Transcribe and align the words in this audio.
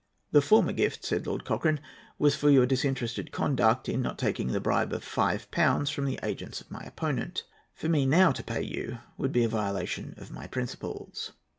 "The 0.31 0.41
former 0.41 0.71
gift," 0.73 1.05
said 1.05 1.27
Lord 1.27 1.45
Cochrane, 1.45 1.79
"was 2.17 2.33
for 2.35 2.49
your 2.49 2.65
disinterested 2.65 3.31
conduct 3.31 3.87
in 3.87 4.01
not 4.01 4.17
taking 4.17 4.47
the 4.47 4.59
bribe 4.59 4.93
of 4.93 5.03
five 5.03 5.51
pounds 5.51 5.91
from 5.91 6.05
the 6.05 6.19
agents 6.23 6.59
of 6.59 6.71
my 6.71 6.81
opponent. 6.81 7.43
For 7.75 7.87
me 7.87 8.07
now 8.07 8.31
to 8.31 8.43
pay 8.43 8.63
you 8.63 8.97
would 9.19 9.31
be 9.31 9.43
a 9.43 9.47
violation 9.47 10.15
of 10.17 10.31
my 10.31 10.47
principles." 10.47 11.33